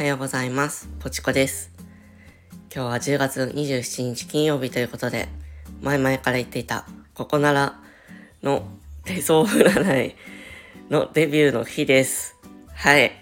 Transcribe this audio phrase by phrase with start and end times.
[0.00, 0.88] はようございます。
[0.98, 1.70] ポチコです。
[2.74, 5.28] 今日は10月27日金曜日ということで、
[5.82, 7.78] 前々から言っていた、ここなら
[8.42, 8.66] の
[9.04, 10.16] 手相占い
[10.88, 12.34] のデビューの日です。
[12.72, 13.12] はい。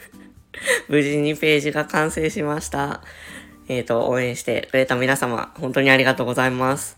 [0.88, 3.02] 無事にページが完成しました。
[3.68, 6.96] えっ、と、応援してくれた皆様、本当にありがとうございます。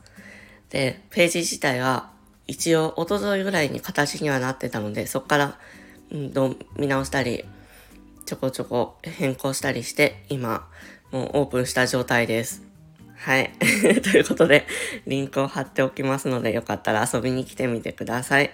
[0.71, 2.13] で、ページ自体は
[2.47, 5.59] 一応一昨日ぐらいに形にはなってたので、そこから、
[6.13, 7.45] うん、見直したり、
[8.25, 10.69] ちょこちょこ変更したりして、今、
[11.11, 12.63] もうオープンした状態です。
[13.17, 13.53] はい。
[14.03, 14.67] ということで、
[15.07, 18.51] リンクを貼っておきますので、よかったら遊びに来てみてください。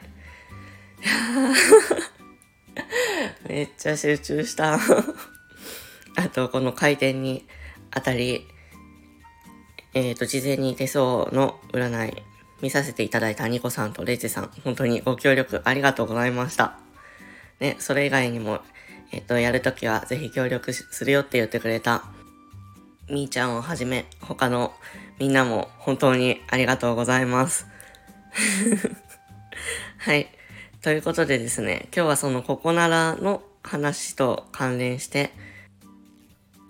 [3.48, 4.78] めっちゃ集中した。
[6.16, 7.46] あと、この回転に
[7.90, 8.46] あたり、
[9.94, 12.22] えっ、と、事前に手相の占い
[12.60, 16.78] 見させていただいたニコさんとレイジさん、本当にご協力ありがとうございました。
[17.60, 18.60] ね、それ以外にも、
[19.10, 22.04] えっ、と、やるときはぜひ協力するよって言ってくれた、
[23.08, 24.72] みーちゃんをはじめ、他の
[25.18, 27.66] みんなも本当にありがとうございます。
[29.98, 30.28] はい。
[30.82, 35.32] ということでですね、今日はそのココナラの話と関連して、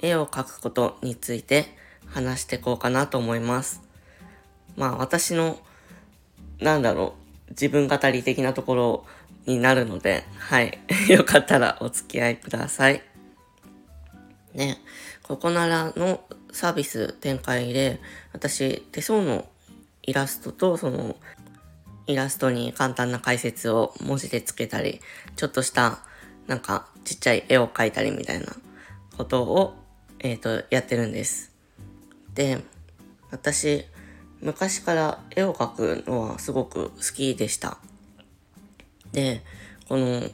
[0.00, 3.82] 絵を描くことについて話していこうかなと思います。
[4.76, 5.58] まあ私の、
[6.60, 7.14] なんだろ
[7.48, 9.06] う、自分語り的なところを
[9.48, 10.78] になるので、はい。
[11.08, 13.02] よかったらお付き合いください。
[14.52, 14.78] ね、
[15.22, 17.98] ココナラのサービス展開で、
[18.32, 19.48] 私、手相の
[20.02, 21.16] イラストと、その、
[22.06, 25.00] イラストに簡単な解説を文字でつけたり、
[25.36, 26.00] ちょっとした、
[26.46, 28.46] なんか、ちっちゃい絵を描いたりみたいな
[29.16, 29.74] ことを、
[30.18, 31.52] えっ、と、やってるんです。
[32.34, 32.62] で、
[33.30, 33.86] 私、
[34.40, 37.78] 昔から絵を描くのはすごく好きでした。
[39.12, 39.42] で、
[39.88, 40.28] この好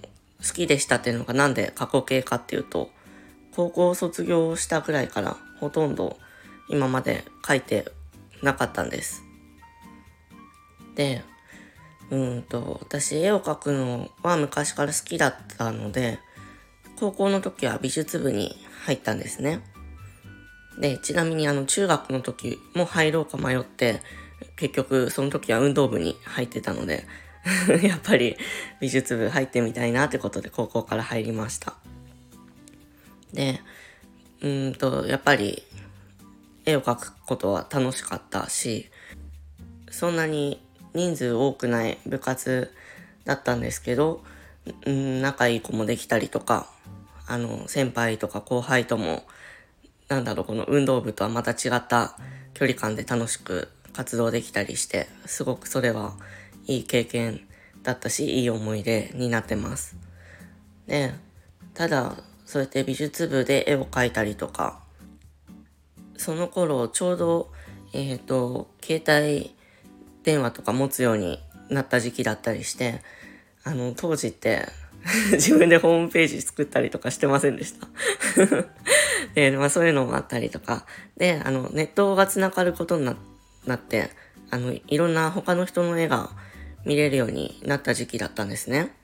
[0.55, 2.91] きでしたっていうのがなんで過去形かっていうと、
[3.55, 6.19] 高校を卒業したぐらいからほとんど
[6.69, 7.91] 今まで描いて
[8.43, 9.23] なかったんです。
[10.95, 11.23] で、
[12.11, 16.19] うんと、私絵を描くのは昔から好きだったので、
[16.97, 19.61] 高校の時は美術部に入ったんですね。
[20.79, 24.01] で、ちなみにあの中学の時も入ろうか迷って、
[24.57, 27.07] 結局その時は運動部に入ってたので、
[27.83, 28.37] やっぱり
[28.81, 31.75] 美術部入ってみたいなってことで高校から入りました。
[33.33, 33.61] で、
[34.41, 35.63] うんと、やっぱり
[36.65, 38.91] 絵を描くことは楽しかったし、
[39.91, 40.61] そんなに
[40.95, 42.73] 人数多くない部活
[43.25, 44.23] だったんですけど、
[44.87, 46.69] 仲いい子もできたりとか、
[47.27, 49.25] あの、先輩とか後輩とも、
[50.09, 52.17] なんだろう、この運動部とはまた違った
[52.55, 56.15] 距離感で楽しく活動できたりして、すごくそれは
[56.67, 57.41] いい経験
[57.83, 59.97] だったし、いい思い出になってます。
[60.87, 61.13] で、
[61.75, 64.83] ただ、そうやって美術部で絵を描いたりとか、
[66.17, 67.53] その頃ちょうど、
[67.93, 69.55] えっ、と、携帯
[70.23, 73.03] 電話とか持つようになった時期だったりして、
[73.65, 74.69] あの、当時って
[75.33, 77.87] 自分でホームページ作ったりとかしてませんでした。
[79.35, 80.87] で、まあそういうのもあったりとか、
[81.17, 83.17] で、あの、ネットが繋がることにな
[83.67, 84.11] なって、
[84.51, 86.31] あの、いろんな他の人の絵が
[86.85, 88.95] 見れるようになった時期だったんですね。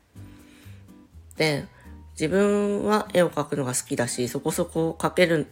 [1.37, 1.67] で、
[2.13, 5.47] 自分は絵を描くのが好きだし、そこそこ描ける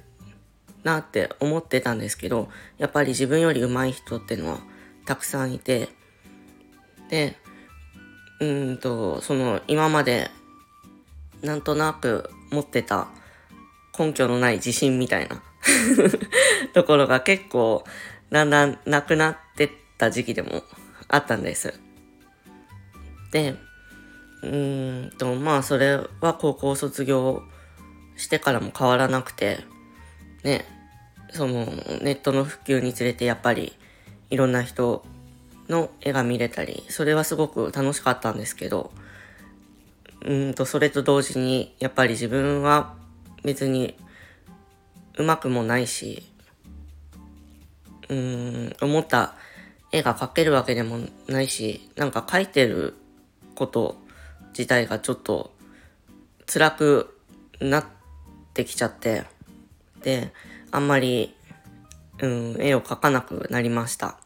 [0.84, 4.58] なって思ってたんですけど、やっぱり自分より上手い人ってのは
[5.06, 5.88] たくさんいて、
[7.08, 7.36] で、
[8.40, 10.30] うんと、その今まで
[11.42, 13.08] なんとなく持ってた
[13.98, 15.42] 根拠のない自信みたいな
[16.74, 17.84] ところが結構
[18.30, 20.62] だんだんなくなってった時期でも
[21.08, 21.87] あったんです。
[23.30, 23.56] で、
[24.42, 27.42] うんと、まあそれは高校卒業
[28.16, 29.60] してからも変わらなくて、
[30.44, 30.64] ね、
[31.30, 31.66] その
[32.02, 33.72] ネットの普及につれてやっぱり
[34.30, 35.04] いろんな人
[35.68, 38.90] の絵が見れたり、それはすごく楽しかったんですけど、
[40.24, 42.94] うんと、それと同時にやっぱり自分は
[43.44, 43.96] 別に
[45.16, 46.24] うまくもないし、
[48.08, 49.34] うん、思った
[49.92, 50.98] 絵が描けるわけでも
[51.28, 52.94] ないし、なんか描いてる
[53.58, 53.96] こと
[54.50, 55.52] 自体がちょっと
[56.46, 57.18] 辛く
[57.60, 57.84] なっ
[58.54, 59.24] てきちゃって、
[60.02, 60.32] で、
[60.70, 61.34] あんまり、
[62.20, 64.18] うん、絵を描かなくなりました。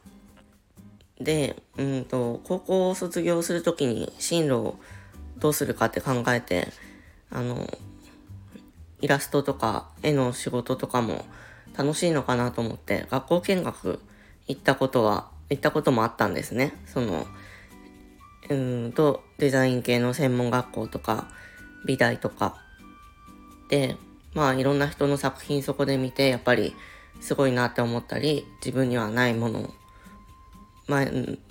[1.19, 4.79] で、うんと、高校を卒業するときに進路を
[5.38, 6.69] どうするかって考えて、
[7.31, 7.67] あの、
[9.00, 11.25] イラストとか絵の仕事とかも
[11.76, 14.00] 楽しいのかなと思って学校見学
[14.46, 16.75] 行ったことは、行ったこともあったんですね。
[16.87, 17.26] その、
[18.48, 21.28] うんと、デザイン系の専門学校とか、
[21.86, 22.56] 美大とか。
[23.68, 23.96] で、
[24.34, 26.74] まあいろんな人の作品そこで見て、やっぱり
[27.20, 29.70] すごいなって思ったり、自分にはないもの、
[30.88, 31.06] まあ、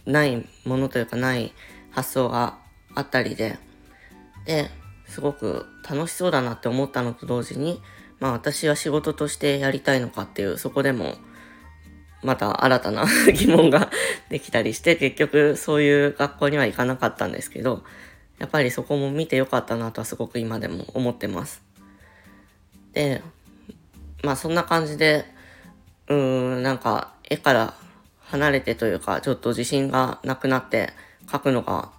[0.06, 1.54] ないものというかない
[1.92, 2.58] 発想が
[2.94, 3.58] あったりで、
[4.46, 4.70] で、
[5.08, 7.82] すごく楽しそうだなって思ったのと同時に、
[8.20, 11.16] まあ私は仕事としてやりたいのかっていう、そこでも、
[12.24, 13.90] また新たな 疑問が
[14.30, 17.84] できたりして、結局そういう学校には行かなかったんですけど、
[18.40, 21.62] やっぱりそこも見てよかったなとはすごく今でも思ってます。
[22.94, 23.22] で、
[24.24, 25.26] まあそんな感じで、
[26.08, 26.18] うー
[26.60, 27.74] ん、なんか絵から
[28.20, 30.94] 離れてというか、ちょっと自信がなくなって
[31.28, 31.92] 描くのが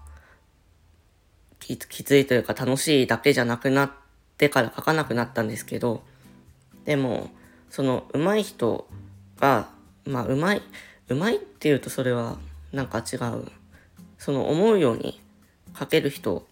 [1.59, 3.91] きついというか楽しいだけじゃなくなっ
[4.37, 6.03] てから描かなくなったんですけど、
[6.85, 7.31] でも、
[7.71, 8.87] その上手い人
[9.39, 9.69] が、
[10.05, 10.63] まあ上手い、
[11.09, 12.39] 上手いっていうとそれは
[12.73, 13.47] なんか違う。
[14.19, 15.21] その思うように
[15.75, 16.47] 描ける人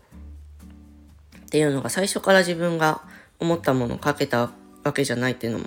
[1.46, 3.02] っていうのが最初から自分が
[3.38, 4.50] 思ったものを描けた
[4.82, 5.66] わけじゃないっていうのも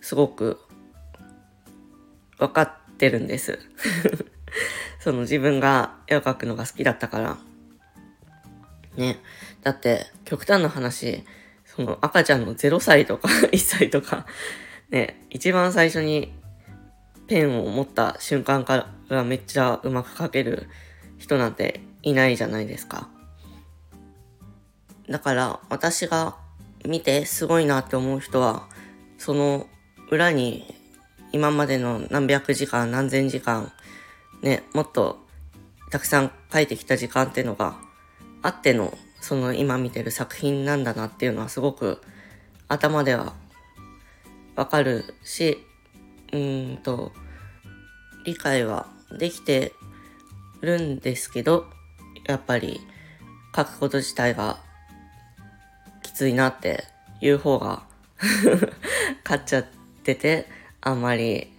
[0.00, 0.60] すごく
[2.38, 3.58] 分かってるんです
[5.00, 7.36] その自分が絵を描くのが好きだったから。
[8.96, 9.18] ね。
[9.62, 11.24] だって、極端な話、
[11.64, 14.26] その赤ちゃんの0歳とか 1歳とか、
[14.90, 16.32] ね、一番最初に
[17.32, 20.68] ペンを持った瞬間からめっちゃうまく描ける
[21.16, 23.08] 人なんていないじゃないですか。
[25.08, 26.36] だから私が
[26.84, 28.68] 見てすごいなって思う人は、
[29.16, 29.66] その
[30.10, 30.74] 裏に
[31.32, 33.72] 今までの何百時間何千時間
[34.42, 35.18] ね、もっと
[35.90, 37.76] たくさん書いてきた時間っていうのが
[38.42, 38.92] あっての
[39.22, 42.02] その今見てる作品なんだなっていうのはすごく
[42.68, 43.32] 頭では
[44.54, 45.64] わかるし、
[46.30, 47.12] うんと、
[48.24, 49.72] 理解はできて
[50.60, 51.66] るんですけど、
[52.26, 52.80] やっぱり
[53.54, 54.58] 書くこと自体が
[56.02, 56.84] きついなって
[57.20, 57.82] いう方が
[59.24, 59.66] 勝っちゃっ
[60.04, 60.48] てて、
[60.80, 61.52] あんまり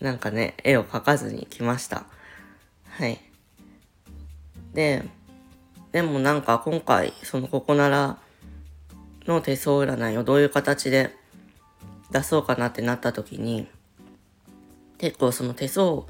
[0.00, 2.04] なんかね、絵を描かずに来ました。
[2.90, 3.20] はい。
[4.74, 5.04] で、
[5.92, 8.18] でもなんか今回、そのここなら
[9.26, 11.14] の手相占いをどういう形で
[12.10, 13.66] 出そうかなってなった時に、
[14.98, 16.04] 結構その手相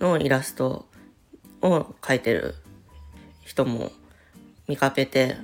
[0.00, 0.86] のイラスト
[1.62, 2.54] を描いてる
[3.44, 3.92] 人も
[4.66, 5.36] 見かけて、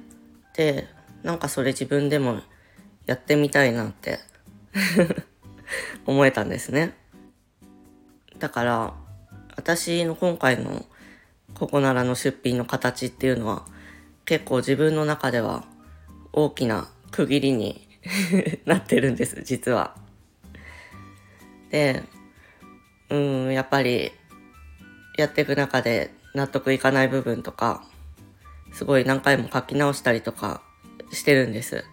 [0.57, 0.89] で、
[1.23, 2.41] なんかそれ自分でも
[3.07, 4.19] やってみたいなって
[6.07, 6.95] 思えたんですね。
[8.39, 8.95] だから、
[9.57, 10.85] 私の今回の
[11.55, 13.65] ここならの出品の形っていうのは
[14.25, 15.65] 結構自分の中では
[16.33, 17.87] 大きな区切りに
[18.67, 19.97] なってるんです、実は。
[21.71, 22.03] で、
[23.11, 24.13] うん、やっぱり
[25.17, 27.85] やっていく中で納得いかない部分とか、
[28.73, 30.63] すごい何回も書き直したりとか
[31.13, 31.85] してるんです。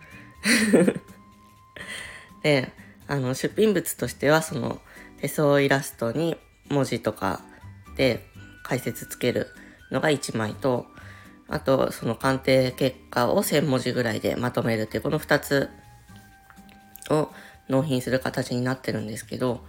[2.44, 2.72] で、
[3.08, 4.82] あの、出品物としては、その、
[5.20, 6.38] 手相イラストに
[6.70, 7.42] 文字とか
[7.96, 8.26] で
[8.64, 9.48] 解説つける
[9.92, 10.88] のが1枚と、
[11.48, 15.70] あと、その鑑定結果を1000文字ぐらいでまとめるっていう、この2つ
[17.10, 17.30] を
[17.70, 19.64] 納品する形になってるんですけど、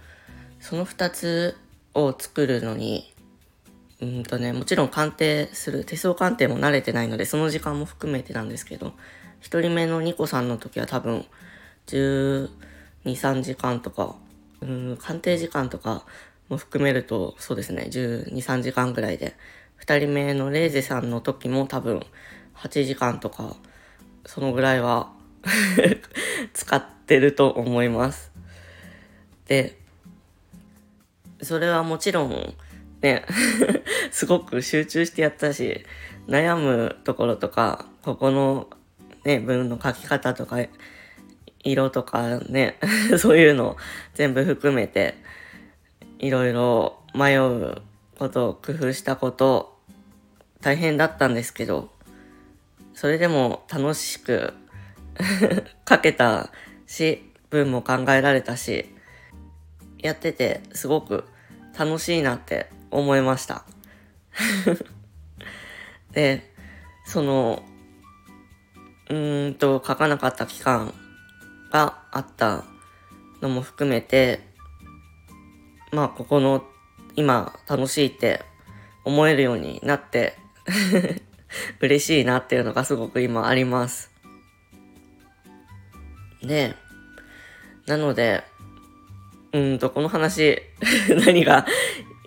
[0.63, 1.57] その2つ
[1.93, 3.13] を作るのに、
[4.01, 8.93] うんとね、もちろん鑑定する、手相鑑定も慣れてないので、その時間も含めてなんですけど、
[9.41, 11.25] 1人目のニコさんの時は多分、
[11.87, 12.49] 12、
[13.03, 14.15] 3時間とか、
[14.61, 16.05] うん、鑑定時間とか
[16.47, 19.35] も含めると、そうですね、12、3時間ぐらいで、
[19.81, 22.05] 2人目のレーゼさんの時も多分、
[22.55, 23.57] 8時間とか、
[24.25, 25.11] そのぐらいは
[26.53, 28.31] 使ってると思います。
[29.45, 29.82] で、
[31.43, 32.53] それはもちろん、
[33.01, 33.25] ね、
[34.11, 35.85] すごく集中してやったし、
[36.27, 38.69] 悩むところとか、ここの
[39.23, 40.57] ね、文の書き方とか、
[41.63, 42.77] 色とかね、
[43.17, 43.77] そういうの
[44.13, 45.15] 全部含めて、
[46.19, 47.81] いろいろ迷う
[48.17, 49.77] ことを工夫したこと、
[50.61, 51.89] 大変だったんですけど、
[52.93, 54.53] それでも楽しく
[55.87, 56.51] 書けた
[56.87, 58.93] し、文も考えられたし、
[59.99, 61.23] やっててすごく
[61.77, 63.65] 楽しいなって思いました。
[66.13, 66.53] で、
[67.05, 67.63] その、
[69.09, 70.93] うーんと書かなかった期間
[71.71, 72.63] があった
[73.41, 74.41] のも含めて、
[75.91, 76.63] まあここの
[77.15, 78.43] 今楽しいって
[79.03, 80.35] 思えるようになって
[81.81, 84.11] 嬉しいなっていうのがすごく今あります。
[86.41, 86.75] で、
[87.85, 88.43] なので、
[89.53, 90.61] うんと、この話
[91.25, 91.65] 何が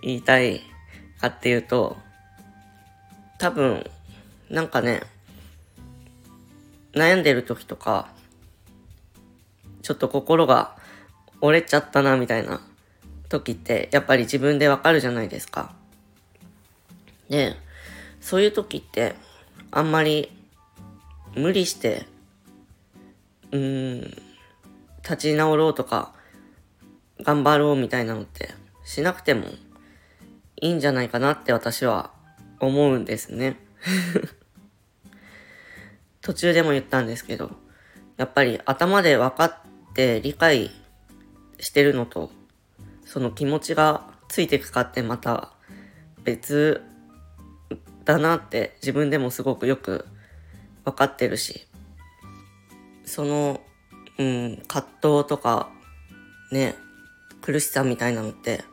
[0.01, 0.61] 言いたい
[1.19, 1.97] かっていうと、
[3.37, 3.89] 多分、
[4.49, 5.01] なんかね、
[6.93, 8.09] 悩んでる時とか、
[9.81, 10.77] ちょっと心が
[11.41, 12.61] 折れちゃったなみたいな
[13.29, 15.73] 時ってやっぱり自分でわかるじゃないですか。
[17.29, 17.55] で、
[18.21, 19.15] そういう時って
[19.69, 20.31] あんまり
[21.35, 22.05] 無理して、
[23.51, 24.01] うん、
[25.03, 26.13] 立ち直ろうとか
[27.23, 28.49] 頑張ろうみたいなのって
[28.83, 29.45] しなくても
[30.59, 32.11] いいんじゃないかなって私は
[32.59, 33.57] 思うんですね。
[36.21, 37.51] 途中でも言ったんですけど、
[38.17, 39.53] やっぱり頭で分かっ
[39.93, 40.71] て理解
[41.59, 42.31] してるのと、
[43.05, 45.51] その気持ちがついてくかってまた
[46.23, 46.81] 別
[48.03, 50.05] だなって自分でもすごくよく
[50.85, 51.67] 分かってるし、
[53.05, 53.61] その、
[54.17, 55.69] うん、葛藤とか、
[56.51, 56.75] ね、
[57.47, 58.65] 苦しさみたいなのって、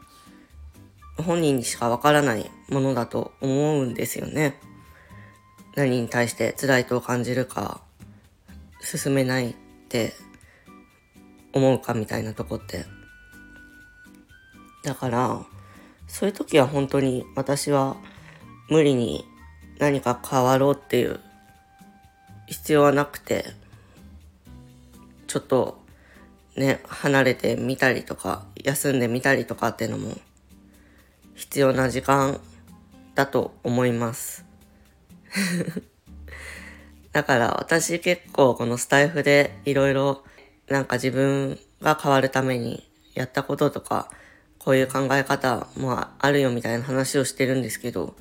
[1.16, 4.59] 本人にしか分からないものだと思うんですよね。
[5.76, 7.83] 何に対して辛いと感じるか、
[8.81, 9.54] 進めないっ
[9.88, 10.14] て
[11.52, 12.85] 思うかみたいなとこって。
[14.83, 15.47] だから、
[16.09, 17.97] そういう時は本当に私は
[18.69, 19.25] 無理に
[19.78, 21.21] 何か変わろうっていう
[22.49, 23.45] 必要はなくて、
[25.28, 25.84] ちょっと
[26.56, 30.16] ね、離れてみたりとか、休んでみたりとかっていうのも
[31.34, 32.40] 必要な時間
[33.14, 34.44] だと思います。
[37.12, 40.25] だから私結構このスタイフでいろいろ
[40.68, 44.11] なんか自分が変わるためにやったこととか
[44.58, 48.16] こういう考え方もあるよみたいな話をしてるんですけど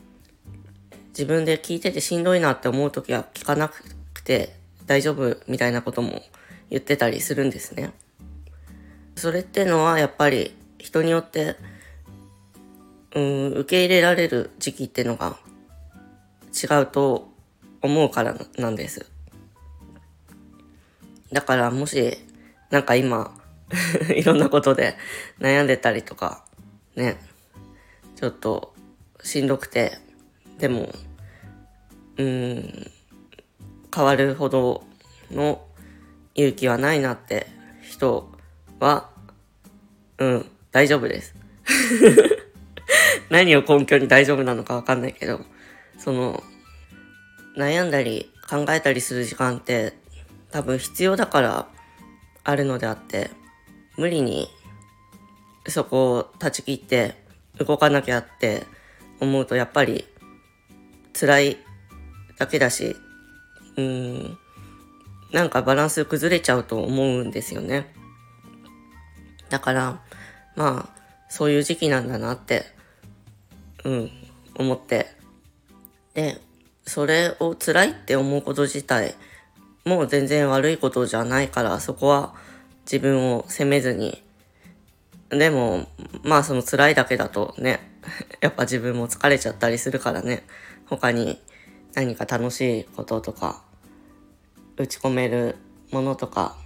[1.10, 6.22] 自分で聞いててしんどいなって思う時は聞かなくて大丈夫みたいなことも
[6.70, 7.94] 言ってたりするんですね。
[9.16, 11.56] それってのはやっぱり人によって
[13.16, 15.38] うん受け入れられる時期ってのが
[16.54, 17.32] 違うと
[17.82, 19.06] 思うからなんです。
[21.32, 22.18] だからもし、
[22.70, 23.36] なんか今、
[24.16, 24.96] いろんなことで
[25.40, 26.46] 悩んでたりとか、
[26.96, 27.18] ね、
[28.16, 28.74] ちょっと
[29.24, 29.98] しんどくて、
[30.60, 30.94] でも、
[32.18, 32.92] うん、
[33.94, 34.84] 変わるほど
[35.32, 35.66] の
[36.36, 37.48] 勇気はないなって
[37.82, 38.32] 人
[38.84, 39.10] は、
[40.18, 41.36] うん、大丈夫です。
[43.32, 45.40] 何を根拠に大丈夫なのかわかんないけど、
[45.98, 46.44] その、
[47.58, 49.94] 悩んだり考えたりする時間って
[50.52, 51.68] 多分必要だから
[52.44, 53.32] あるのであって、
[53.98, 54.50] 無理に
[55.68, 57.16] そこを断ち切って
[57.60, 58.66] 動かなきゃって
[59.22, 60.06] 思うとやっぱり
[61.18, 61.58] 辛い
[62.38, 62.98] だけだし、
[63.78, 64.38] うん、
[65.32, 67.94] なんかバランス崩れちゃうと思うんですよね。
[69.54, 70.00] だから、
[70.56, 72.66] まあ、そういう時期なんだなって、
[73.84, 74.12] うん、
[74.56, 75.06] 思って。
[76.16, 76.42] で、
[76.88, 79.14] それを辛いって思うこと自体、
[79.86, 82.34] もう全然悪いことじゃないから、そこは
[82.86, 84.24] 自分を責めずに。
[85.30, 85.86] でも、
[86.24, 87.80] まあその辛いだけだとね、
[88.42, 90.48] やっぱ自分も疲れちゃったりするからね、
[90.88, 91.40] 他に
[91.94, 93.62] 何か楽しいこととか、
[94.78, 95.58] 打ち込める
[95.92, 96.58] ものとか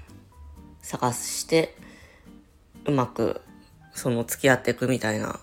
[0.82, 1.76] 探して、
[2.88, 3.42] うまく
[3.94, 5.40] その付き合っていくみたいな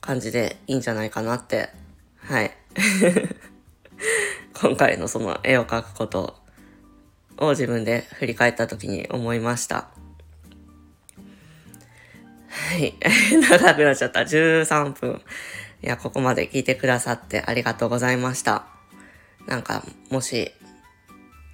[0.00, 1.70] 感じでいいんじゃないかなって、
[2.18, 2.52] はい。
[4.60, 6.38] 今回のその絵を描くこと
[7.36, 9.88] を自分で振り返った時に思いました。
[12.48, 12.94] はい。
[13.50, 14.20] 長くなっちゃった。
[14.20, 15.20] 13分。
[15.82, 18.66] いや、ここまで聞いてくださってありがとうございました。
[19.46, 20.52] なんか、もし、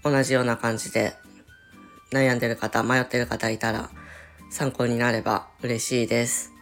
[0.03, 1.15] 同じような感じで
[2.13, 3.91] 悩んでる方、迷ってる方いたら、
[4.55, 6.53] 参考になれば嬉しいです。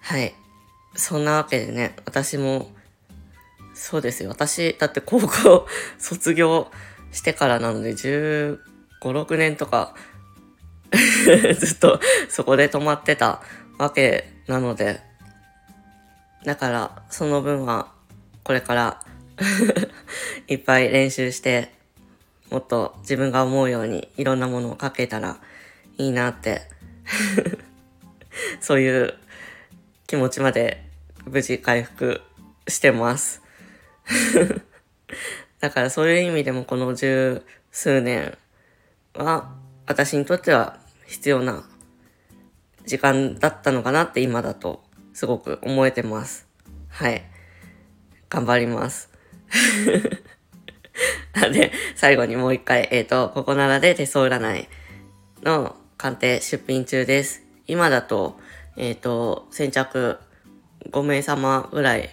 [0.00, 0.34] はい。
[0.94, 2.70] そんなわけでね、私も
[3.74, 4.30] そうですよ。
[4.30, 5.66] 私、だって高校
[5.98, 6.70] 卒業
[7.12, 8.58] してからなので、15、
[9.02, 9.94] 6年とか
[11.60, 12.00] ずっと
[12.30, 13.42] そこで止まってた
[13.76, 15.02] わけなので、
[16.46, 17.92] だから、その分は、
[18.42, 19.02] これから
[20.48, 21.74] いっぱい練習して、
[22.50, 25.36] もっと自分が思うようにいろんなものを書けたら
[25.98, 26.62] いいなって
[28.60, 29.14] そういう
[30.06, 30.84] 気持ちまで
[31.26, 32.22] 無事回復
[32.66, 33.42] してます。
[35.60, 38.38] だからそういう意味でもこの十数年
[39.14, 39.54] は
[39.86, 41.64] 私にとっては必要な
[42.86, 46.46] 時間だったのかなって今だとすごく思えてます。
[46.88, 47.24] はい。
[48.30, 49.10] 頑張ります。
[51.52, 54.68] で、最後にもう一回、えっ、ー、と、ここならで手相占い
[55.42, 57.42] の鑑定出品中です。
[57.66, 58.38] 今だと、
[58.76, 60.16] えっ、ー、と、先着
[60.90, 62.08] 5名様ぐらい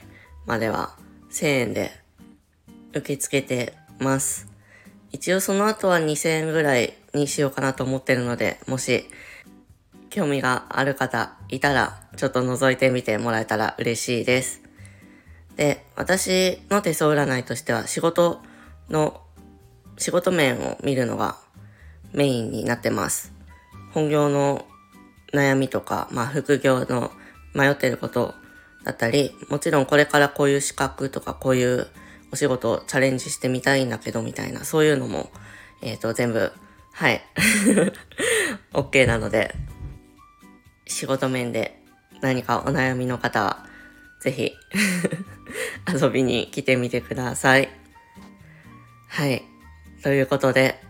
[0.48, 0.96] までは
[1.30, 1.92] 1000円で
[2.96, 4.48] 受け付けてます。
[5.12, 9.06] 一応その後は2000円ぐらいにしようかなと思ってるので、もし
[10.10, 14.64] 興味がある方いたら、ちょっと覗いてみてもらえたら嬉しいです。
[15.58, 18.42] で、私の手相占いとしては仕事
[18.90, 19.22] の、
[20.00, 21.38] 仕事面を見るのが
[22.14, 23.35] メインになってます。
[23.96, 24.66] 本業の
[25.32, 27.12] 悩みとか、まあ副業の
[27.54, 28.36] 迷ってること
[28.84, 31.88] だったり、もちろんこれからこういう資格とかこういう
[32.34, 35.32] お仕事をチャレンジしてみたいんだけどみたいな、そういうのも、
[35.82, 36.52] えっ、ー、と、全部、
[36.92, 37.22] はい、
[38.76, 39.56] OK なので、
[40.88, 41.82] 仕事面で
[42.20, 43.66] 何かお悩みの方は、
[44.20, 44.52] ぜひ
[45.90, 47.70] 遊びに来てみてください。
[49.08, 49.46] はい。
[50.04, 50.82] ということで、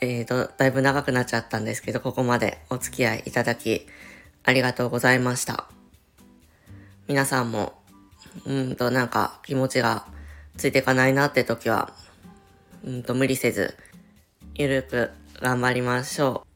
[0.00, 3.86] えっ、ー、と、だいぶ長くなっちゃったんですけど、ここまでお付き合いいただき、
[4.44, 5.66] ありがとうございました。
[7.08, 7.72] 皆さんも、
[8.44, 10.04] うんとなんか気持ちが
[10.56, 11.92] ついていかないなって時は、
[12.84, 13.74] うんと無理せず、
[14.54, 15.10] ゆるく
[15.40, 16.46] 頑張りましょ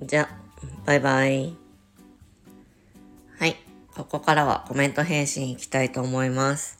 [0.00, 0.06] う。
[0.06, 0.28] じゃ、
[0.84, 1.56] バイバイ。
[3.38, 3.56] はい。
[3.94, 6.78] ここからはコメント返信いきたいと思います。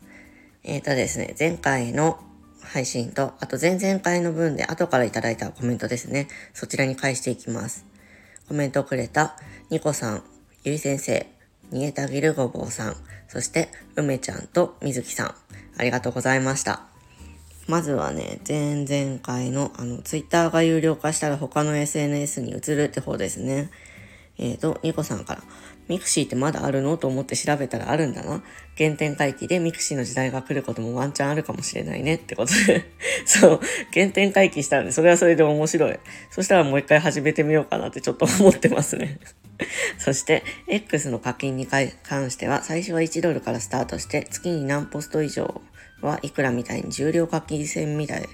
[0.62, 2.18] えっ、ー、とですね、前回の
[2.64, 6.28] 配信と、あと前々回の分で後からいただいたコメントですね。
[6.52, 7.84] そちらに返していきます。
[8.48, 9.36] コメントをくれた、
[9.70, 10.24] ニコさん、
[10.64, 11.26] ゆい先生、
[11.70, 12.96] 逃げたぎるごぼうさん、
[13.28, 15.34] そして梅ちゃんとみずきさん、
[15.76, 16.82] ありがとうございました。
[17.66, 23.70] まずはね、前々回のあの、ツイッターが有料化したら他の SNS に移るって方ですね。
[24.36, 25.42] えっ、ー、と、ニコさんから、
[25.88, 26.96] ミクシーってまだあるの？
[26.96, 28.42] と思って調べたらあるんだな。
[28.76, 32.90] 原点回帰でミクシーの時代が来ることもワンチャンあるかもしれないねってことで
[33.24, 33.60] そう、
[33.92, 35.98] 原点回帰したんで、それはそれで面白い。
[36.30, 39.18] そしたらもう一回始めてみようかなってちょっと思ってますね
[39.98, 45.60] そして、X の課金に関しては、最初は1ドルからスタートして、月に何ポスト以上
[46.04, 48.28] はいくらみたいに従量課金制みたい、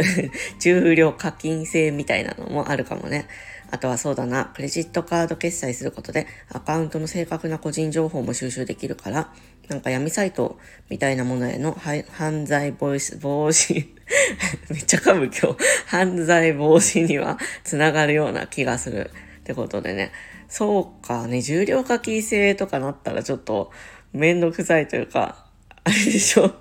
[0.60, 3.26] 従量課金制みたいなのもあるかもね。
[3.70, 9.32] あとはそうだな、クレジットカード決済することでアカウントの正確な個人情報も収集できるから、
[9.68, 13.74] なんか闇サイトみたいなものへの犯罪防止、
[14.70, 20.12] めっちゃ噛む今日、犯罪防止にはつながるような気がするってことでね。
[20.48, 23.72] そうかね、重量課金制とかなったらちょっと
[24.12, 25.46] めんどくさいというか、
[25.82, 26.52] あれでしょ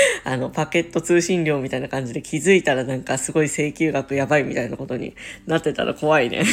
[0.24, 5.14] あの、パケット通信料みたいな感じで気づいたらなんかすごい請求額やばいみたいなことに
[5.46, 6.44] なってたら怖いね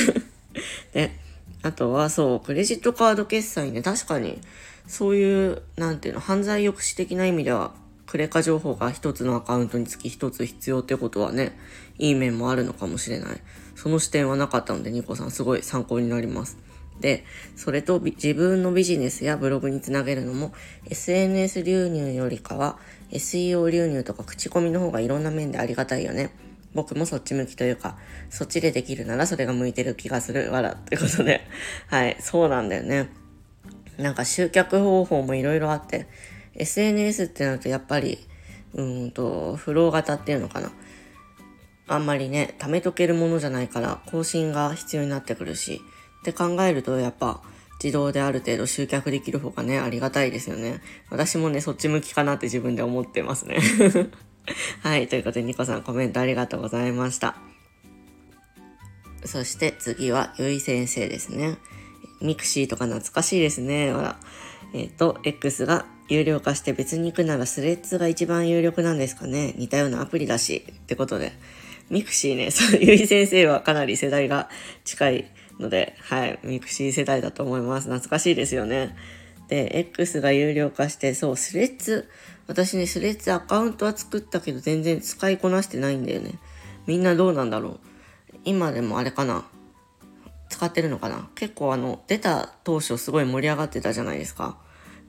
[0.94, 1.12] で、
[1.64, 4.40] あとはそう、クレジットカード決済ね、確かに、
[4.88, 7.74] そういう、なんていうの、犯罪抑止的な意味では、
[8.06, 11.58] クレカ情報が一つのアカウントにつき一つ必要ってことはね、
[11.98, 13.42] いい面もあるのかもしれない。
[13.76, 16.58] その視点はなかったので、ニコさんすごい参考になります。
[17.00, 17.26] で、
[17.56, 20.54] それと自分のビジネスやブログにつなげるのも
[20.90, 22.78] SNS 流入よりかは
[23.12, 26.32] SEO 流入とか口コミの方がいろんな面でありがたいよね。
[26.74, 27.98] 僕もそっち向きというか、
[28.30, 30.52] そっちでできるならそれが向いてる気がする。
[30.52, 30.74] わら。
[30.74, 31.42] ってことで。
[31.88, 33.10] はい、そうなんだよね。
[33.98, 36.08] なんか集客方法もいろいろあって、
[36.56, 38.18] SNS ってなるとやっぱり、
[38.74, 40.72] うんと、フロー型っていうのかな。
[41.88, 45.82] あんまりね、貯めとけるものじゃないから更新が必要になってくるし、
[46.24, 47.42] って考えるとやっぱ
[47.84, 50.80] 自動である程度集客できる方がね、ありがたいですよね。
[51.10, 53.60] 私もね、そっち向きかなって自分で思ってますね。
[54.82, 57.36] はい、ということで、ニコさんコメントありがとうございました。
[59.26, 61.58] そして次は、ゆい先生ですね。
[62.22, 63.92] ミクシーとか懐かしいですね。
[63.92, 64.18] ほら。
[64.74, 69.56] えっ、ー、と、X が有料化して別に行くならスレッズが一番有力なんですかね。
[69.58, 70.66] 似たようなアプリだし。
[70.72, 71.34] ってことで。
[71.90, 74.50] ミクシーね、そう、ゆい先生はかなり世代が
[74.86, 77.88] 近いので、はい、ミクシー世代だと思います。
[77.88, 78.96] 懐かしいですよね。
[79.48, 82.10] で、X が有料化して、そう、スレッズ、
[82.48, 86.32] 私ね、スレッズアカウントは作ったけど全然使いこなしてないんだよね。
[86.88, 87.80] みんなどうなんだろう。
[88.46, 89.46] 今でもあれかな。
[90.50, 94.58] 使ってるのかな結構あの、出た当初すごい盛り上がってたじゃないですか。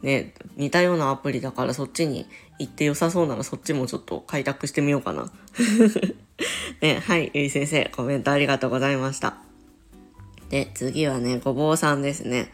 [0.03, 2.27] ね、似たようなアプリだからそっちに
[2.59, 5.33] 行って良さそうならそっちもちょっと開拓してみようかな。
[6.81, 9.44] ね、はい、ゆい先生、コメントありがとうございました。
[10.51, 12.51] で、次はね、ごぼうさんですね。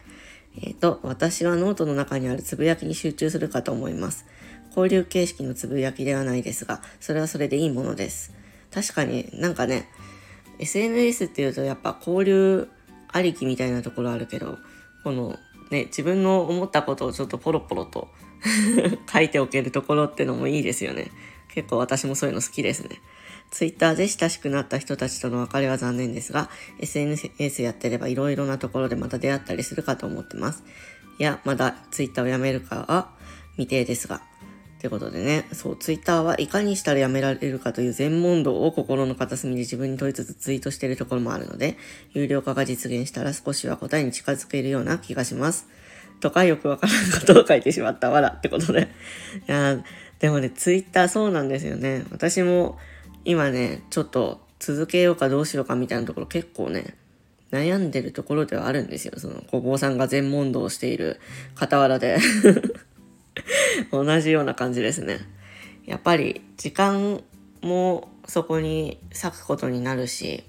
[0.61, 4.25] えっ、ー、と、私はノートの中にあるつぶやきに集中するかと思います。
[4.69, 8.33] 交流形式のつぶやきではないですが、それはそれでいいものです。
[8.73, 9.89] 確かになんかね、
[10.59, 12.69] SNS っていうとやっぱ交流
[13.09, 14.57] ありきみたいなところあるけど、
[15.03, 15.37] この
[15.71, 18.09] ね、自分の思ったことをちょっとポロポロと
[19.11, 21.11] 書いておけるところってのもいいですよね。
[21.53, 23.01] 結構私もそういうの好きですね。
[23.51, 30.63] ツイッターで親しくなった人たちとの別れは残念ですが、SNS やってればいろいろなところでまた出会ったりするかと思ってます。
[31.19, 33.11] いや、まだツイッターをやめるかは
[33.57, 34.15] 未定ですが。
[34.15, 41.77] ってことでね、そう、ツイッターはいかにしたらやめられるかという全問答を心の片隅で自分に問いつつツイートしているところもあるので、
[42.13, 45.67] 有料化が実現したら少しは答えに近づけるような気がします。
[46.21, 48.87] とかよくわからんことを書いてしまったわらってことで。
[49.47, 49.83] いや
[50.19, 52.05] でもね、ツイッターそうなんですよね。
[52.09, 52.79] 私も
[53.25, 56.95] 今ね、ちょっと続けようかどうしようかみたいなところ結構ね、
[57.51, 59.13] 悩んでるところではあるんですよ。
[59.17, 61.19] その、ごぼうさんが全問答している
[61.55, 62.17] 傍らで
[63.91, 65.19] 同じような感じですね。
[65.85, 67.21] やっぱり時間
[67.61, 70.43] もそこに割くことになるし、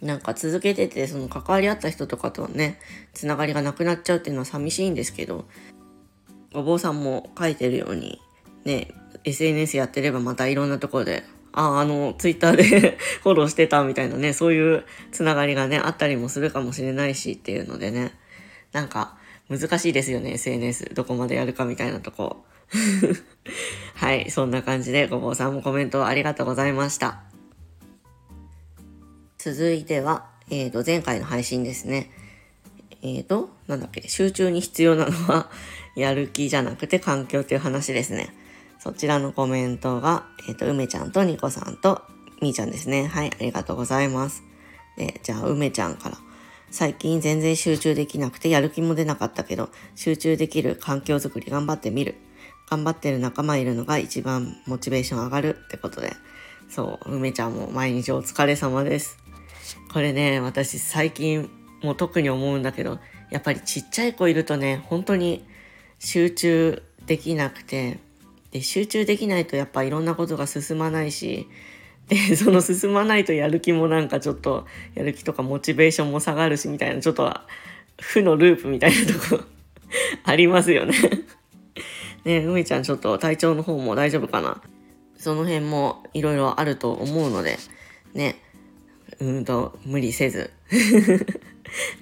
[0.00, 2.78] なんか続けてて、その関わり合った人とかとね、
[3.12, 5.46] つながりがなくなっちゃうっていうのは寂しいんですけど、
[6.54, 8.20] お坊さんも書いてるように、
[8.64, 8.88] ね、
[9.24, 18.12] SNS やってればまたいろんなところで、あ、あの、ツイッターで フォローしてたみたいなね、そういうつながりがね、あったりもするかもしれないしっていうのでね、
[18.72, 19.16] なんか
[19.48, 20.94] 難しいですよね、SNS。
[20.94, 22.44] どこまでやるかみたいなとこ。
[23.94, 27.22] はい、そんな感じでごぼうさんもコメントありがとうございました。
[29.38, 32.10] 続いては、えっ、ー、と、前回の配信ですね。
[33.02, 35.50] えっ、ー、と、なんだっけ、集中に必要なのは、
[35.96, 38.32] やる気じゃなくて環境っていう話ですね。
[38.82, 42.02] そちらのコメントが、えっ、ー、と、梅ちゃんとニコさんと
[42.40, 43.06] みーちゃんですね。
[43.06, 44.42] はい、ありがとうございます。
[44.96, 46.18] で、じゃあ、梅ちゃんから。
[46.72, 52.16] 最近全然集中できなくてやる気も出なかったけど、集中できる環境づくり頑張ってみる。
[52.68, 56.14] 頑張ってる仲間いるのが一番モチベーション上がるってことで。
[56.68, 59.16] そう、梅ちゃんも毎日お疲れ様です。
[59.92, 61.48] これね、私最近
[61.84, 62.98] もう特に思うんだけど、
[63.30, 65.46] やっぱりちっちゃい子いるとね、本当に
[66.00, 68.00] 集中できなくて、
[68.52, 71.48] で、集中できないとやっぱいろんなことが進まないし、
[72.08, 77.34] で、 その進まないとやる気もなんかちょっと、やる気とかモチベーションも下がるしみたいな、ちょっと
[77.98, 79.44] 負のループみたいなとこ
[80.24, 80.94] ありますよね
[82.24, 84.62] ね梅ちゃんちょっと体調の方も大丈夫かな？
[85.16, 87.58] その辺もいろいろあると思うので、
[88.12, 88.36] ね、
[89.20, 90.50] うんと、無理せず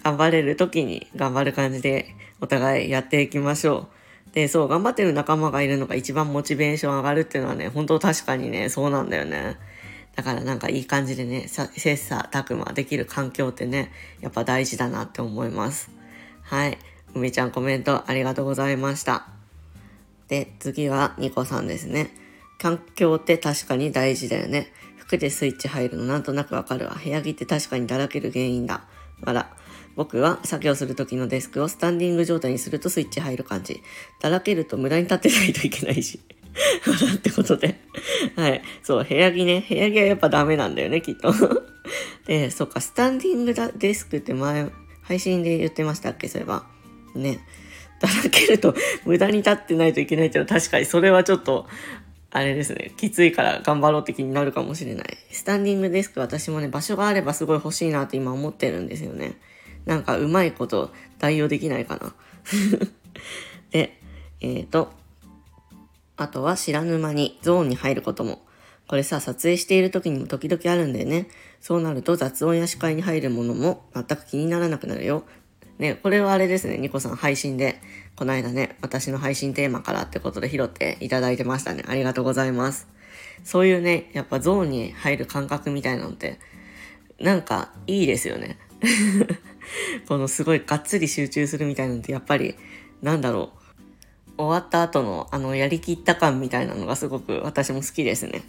[0.02, 3.99] 頑張れる時に頑張る感じでお互いやっていきましょう。
[4.33, 9.57] で、そう、頑張ってる仲間がいるのが一番モチベーション上がるっていうのはね、本当確かにね、そうなんだよね。
[10.14, 11.69] だからなんかいい感じでね、切
[12.12, 13.90] 磋琢磨できる環境ってね、
[14.21, 15.90] やっぱ大事だなって思います。
[16.43, 16.79] はい。
[17.14, 19.27] 梅ちゃんコメントありがとうございました。
[20.29, 22.11] で、次はニコさんですね。
[22.61, 24.73] 環境って確かに大事だよね。
[24.99, 26.97] 服でスイッチ入るのなんとなくわかるわ。
[27.03, 28.85] 部屋着って確かにだらける原因だ。
[29.25, 29.51] あら。
[30.00, 33.82] 僕は作業する時のデスクをスタンディング状態にするとスイッチ入る感じ。
[34.18, 36.18] だらけると無駄に立ってないといけないし。
[37.16, 37.78] ってことで。
[38.34, 38.62] はい。
[38.82, 39.62] そう、部屋着ね。
[39.68, 41.34] 部屋着はやっぱダメなんだよね、きっと。
[42.26, 44.70] で、そっか、スタンディングデスクって前、
[45.02, 46.28] 配信で言ってましたっけ？
[46.28, 46.64] そういえば。
[47.14, 47.40] ね。
[48.00, 51.66] だらけると無駄に立ってないといけないっていうのは確かにそれはちょっと
[52.30, 55.18] あれですね、きついから頑張ろうって気になるかもしれない。
[55.30, 59.34] スタンディングデスク私もね、場所があればすごい欲しいなって今思ってるんですよね。
[59.87, 62.14] なんかうまいこと代用できないかな。
[63.71, 63.99] で、
[64.40, 64.93] えっ、ー、と、
[66.16, 68.43] あとは知らぬ間にゾーンに入ることも。
[68.87, 71.29] これさ、撮影している時にも時々あるんだよね。
[71.61, 75.25] そうなると雑音や視界に入るものも全く気にならなくなるよ。
[75.79, 77.81] ね、これはあれですね、ニコさん配信で、
[78.16, 81.85] この間ね、私の配信テーマからってことで拾っていただいてましたね。
[81.87, 82.87] ありがとうございます。
[83.45, 86.38] そういうね、やっぱゾーンに入る感覚みたいなのって、
[87.19, 88.59] なんかいいですよね。
[90.09, 92.54] このすごいがっつり集中するみたいなのってやっぱり、
[93.02, 93.61] なんだろう。
[94.37, 98.42] 終わった後のあのやりきった感みたいなのがすごく私も好きですね。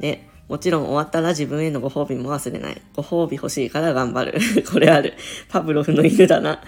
[0.00, 2.82] で、もちろん終わったら自分へのご褒美も忘れない。
[2.96, 4.38] ご褒美欲しいから頑張る。
[4.70, 5.14] これある。
[5.48, 6.60] パブロフの犬だな。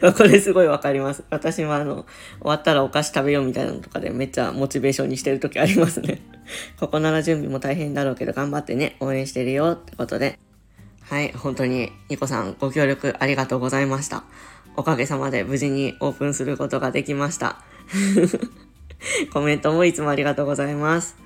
[0.16, 1.22] これすごいわかります。
[1.30, 2.06] 私もあの、
[2.40, 6.22] 終わったらお菓子食べようみたいなのとかでめっちゃモチベーションにしてる時ありますね。
[6.80, 10.38] ここなら準備も大変だろうけど頑張ってね、応援してるよってことで。
[11.08, 14.24] はい、本当にニコさんご協力ありがとうございました。
[14.76, 17.62] おかげさまで無事にオープンすることができました。
[19.32, 21.16] コメントもいつもありがとうございます。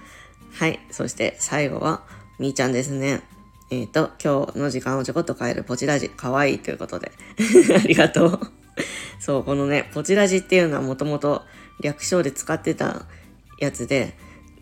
[0.53, 0.81] はい。
[0.91, 2.03] そして最後は、
[2.39, 3.23] みーちゃんですね。
[3.71, 7.13] えっ、ー、と、今日の時間をちょこっと変えるポチラジ、かわいいということで。
[7.75, 8.41] ありがとう。
[9.19, 11.43] そう、このね、ポチラジっていうのはもともと
[11.81, 13.07] 略称で使ってた
[13.59, 14.15] やつで、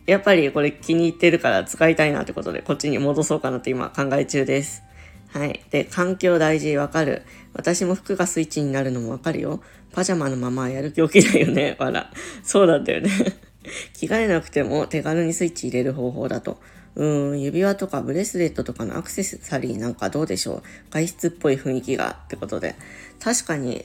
[0.06, 4.82] やっぱりこれ気に入ってるから使いたいなってことで、こっちに戻そうかなって今考え中です。
[5.28, 5.60] はい。
[5.70, 7.22] で、環境大事わかる。
[7.54, 9.60] 私も服がスイッチになるのもわかるよ。
[9.92, 11.76] パジャマのままやる気起きないよね。
[11.78, 12.10] わら。
[12.42, 13.10] そうなんだよね。
[13.92, 16.58] 着替えなくても手軽にスイッチ入れる方法だと。
[16.96, 22.74] うーん、指輪とかブレスレットとかのアクセサリーなんかどうでしょう外出っぽい雰囲気がってことで。
[23.20, 23.84] 確かに、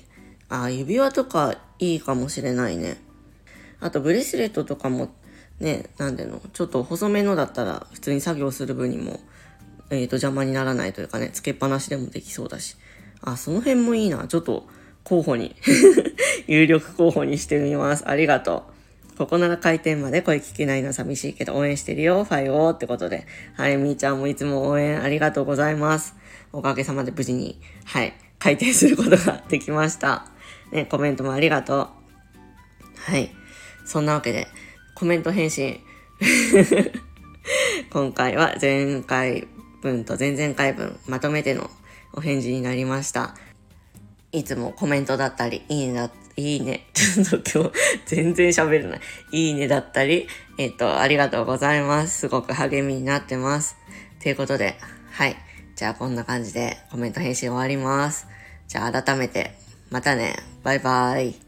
[0.49, 2.97] あ、指輪とかいいかもしれないね。
[3.79, 5.13] あとブレスレットとかも
[5.59, 9.19] ね、なんでの、ちょっと細めのだったら普通に作業する分にも、
[9.93, 12.77] えっ、ー、と邪魔にならないというかね、つけっぱなしでもできそうだし。
[13.21, 14.27] あ、その辺もいいな。
[14.27, 14.67] ちょっと
[15.03, 15.55] 候補に
[16.47, 18.07] 有力候補にしてみます。
[18.07, 18.65] ありがと
[19.13, 19.17] う。
[19.17, 23.27] ここなら開店まで声聞けないの寂しいけど応援してるよ、ファイオーってことで。
[23.55, 26.15] はい、みーちゃんもいつも応援ありがとうございます。
[26.51, 30.25] おかげさまで無事に、はい、開店することができました。
[30.71, 31.87] ね、コメントもありがとう。
[33.11, 33.31] はい。
[33.85, 34.47] そんなわけで、
[34.95, 35.79] コメント返信。
[37.91, 39.47] 今回は前回
[39.83, 41.69] 分と前々回分まとめての
[42.13, 43.35] お返事になりました。
[44.31, 46.87] いつもコメントだったり、いいねだ、いいね。
[46.93, 47.71] ちょっと今日
[48.05, 49.01] 全然喋れない。
[49.31, 52.21] いいねだったり、えっ、と、ありがとうございます。
[52.21, 53.75] すごく励みになってます。
[54.21, 54.75] ということで、
[55.11, 55.35] はい。
[55.75, 58.27] じゃあこんな感じでコメント返信終わります。
[58.67, 59.53] じゃあ改めて、
[59.89, 60.37] またね。
[60.63, 61.42] バイバイ。